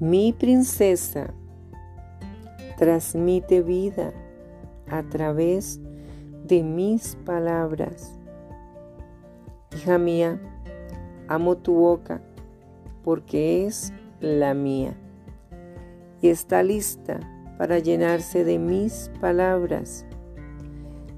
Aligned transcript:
Mi 0.00 0.32
princesa 0.32 1.34
transmite 2.78 3.60
vida 3.60 4.14
a 4.88 5.02
través 5.02 5.78
de 6.46 6.62
mis 6.62 7.16
palabras. 7.26 8.18
Hija 9.76 9.98
mía, 9.98 10.40
amo 11.28 11.58
tu 11.58 11.74
boca 11.74 12.22
porque 13.04 13.66
es 13.66 13.92
la 14.20 14.54
mía 14.54 14.94
y 16.22 16.28
está 16.28 16.62
lista 16.62 17.20
para 17.58 17.78
llenarse 17.78 18.42
de 18.42 18.58
mis 18.58 19.10
palabras. 19.20 20.06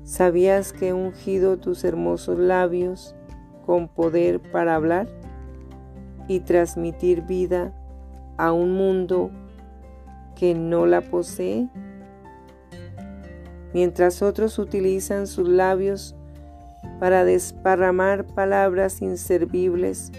¿Sabías 0.03 0.73
que 0.73 0.89
he 0.89 0.93
ungido 0.93 1.57
tus 1.57 1.85
hermosos 1.85 2.37
labios 2.37 3.15
con 3.65 3.87
poder 3.87 4.41
para 4.41 4.75
hablar 4.75 5.07
y 6.27 6.41
transmitir 6.41 7.23
vida 7.23 7.73
a 8.43 8.51
un 8.51 8.73
mundo 8.73 9.31
que 10.35 10.53
no 10.53 10.85
la 10.85 11.01
posee? 11.01 11.69
Mientras 13.73 14.21
otros 14.21 14.59
utilizan 14.59 15.29
sus 15.29 15.49
labios 15.49 16.17
para 16.99 17.25
desparramar 17.25 18.27
palabras 18.27 19.01
inservibles, 19.01 20.11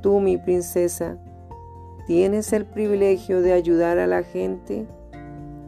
tú, 0.00 0.20
mi 0.20 0.38
princesa, 0.38 1.18
tienes 2.06 2.54
el 2.54 2.64
privilegio 2.64 3.42
de 3.42 3.52
ayudar 3.52 3.98
a 3.98 4.06
la 4.06 4.22
gente 4.22 4.86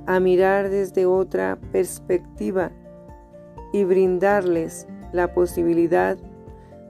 a 0.06 0.18
mirar 0.18 0.70
desde 0.70 1.04
otra 1.04 1.58
perspectiva 1.72 2.70
y 3.70 3.84
brindarles 3.84 4.88
la 5.12 5.34
posibilidad 5.34 6.16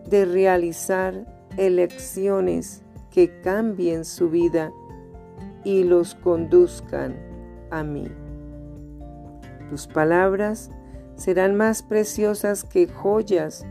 de 0.08 0.24
realizar 0.26 1.26
elecciones 1.56 2.84
que 3.10 3.40
cambien 3.40 4.04
su 4.04 4.30
vida 4.30 4.72
y 5.64 5.84
los 5.84 6.14
conduzcan 6.14 7.16
a 7.70 7.82
mí. 7.82 8.08
Tus 9.68 9.86
palabras 9.86 10.70
serán 11.16 11.54
más 11.54 11.82
preciosas 11.82 12.64
que 12.64 12.88
joyas 12.88 13.66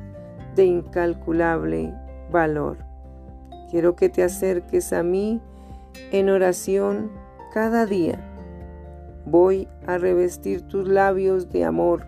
de 0.56 0.66
incalculable 0.66 1.94
valor. 2.32 2.78
Quiero 3.72 3.96
que 3.96 4.10
te 4.10 4.24
acerques 4.24 4.94
a 4.94 5.04
mí 5.04 5.42
en 6.12 6.30
oración 6.30 7.12
cada 7.54 7.86
día. 7.86 8.26
Voy 9.26 9.68
a 9.86 9.98
revestir 9.98 10.62
tus 10.64 10.88
labios 10.88 11.50
de 11.50 11.66
amor, 11.66 12.06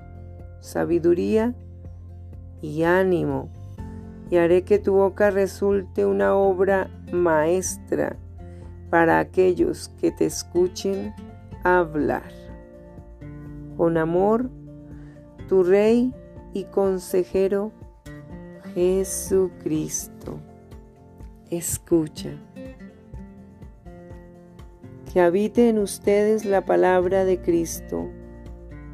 sabiduría 0.59 1.53
y 2.61 2.83
ánimo, 2.83 3.49
y 4.29 4.37
haré 4.37 4.63
que 4.63 4.79
tu 4.79 4.93
boca 4.93 5.29
resulte 5.29 6.05
una 6.05 6.35
obra 6.35 6.89
maestra 7.11 8.17
para 8.89 9.19
aquellos 9.19 9.89
que 9.99 10.11
te 10.11 10.25
escuchen 10.25 11.13
hablar. 11.63 12.31
Con 13.77 13.97
amor, 13.97 14.49
tu 15.47 15.63
Rey 15.63 16.13
y 16.53 16.65
consejero 16.65 17.71
Jesucristo. 18.73 20.39
Escucha 21.49 22.31
que 25.11 25.19
habite 25.19 25.67
en 25.67 25.77
ustedes 25.77 26.45
la 26.45 26.65
palabra 26.65 27.25
de 27.25 27.41
Cristo 27.41 28.07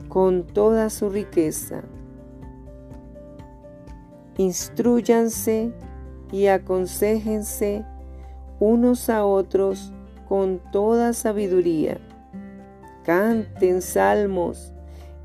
con 0.10 0.48
toda 0.48 0.90
su 0.90 1.10
riqueza. 1.10 1.84
Instruyanse 4.38 5.72
y 6.32 6.48
aconsejense 6.48 7.86
unos 8.60 9.10
a 9.10 9.26
otros 9.26 9.92
con 10.28 10.60
toda 10.72 11.14
sabiduría. 11.14 12.00
Canten 13.04 13.82
salmos, 13.82 14.74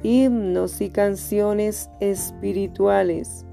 himnos 0.03 0.81
y 0.81 0.91
canciones 0.91 1.91
espirituales 2.01 3.45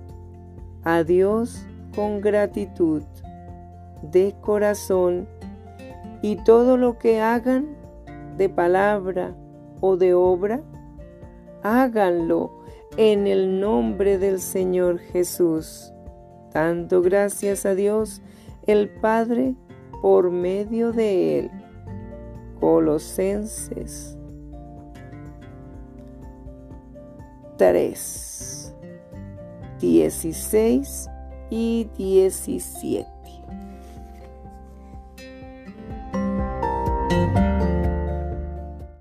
a 0.83 1.03
Dios 1.03 1.65
con 1.95 2.21
gratitud 2.21 3.03
de 4.01 4.35
corazón 4.41 5.27
y 6.21 6.35
todo 6.43 6.77
lo 6.77 6.97
que 6.97 7.21
hagan 7.21 7.75
de 8.37 8.49
palabra 8.49 9.35
o 9.81 9.97
de 9.97 10.13
obra, 10.13 10.61
háganlo 11.63 12.51
en 12.97 13.27
el 13.27 13.59
nombre 13.59 14.17
del 14.17 14.39
Señor 14.39 14.99
Jesús, 14.99 15.93
dando 16.53 17.01
gracias 17.01 17.65
a 17.65 17.75
Dios 17.75 18.21
el 18.65 18.89
Padre 18.89 19.55
por 20.01 20.31
medio 20.31 20.91
de 20.91 21.39
él. 21.39 21.51
Colosenses 22.59 24.17
3, 27.57 28.73
16 29.79 31.09
y 31.49 31.89
17. 31.97 33.19